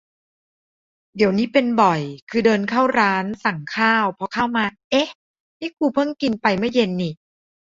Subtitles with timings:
[1.15, 5.09] เดี๋ยวนี้เป็นบ่อย คือเดินเข้าร้าน สั่งข้าว พอข้าวมา เอ๊ะ
[5.59, 7.09] นี่กูเพิ่งกินไปเมื่อเย็นนิ